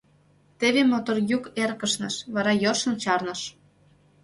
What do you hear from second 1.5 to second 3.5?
эркышныш, вара йӧршын чарныш.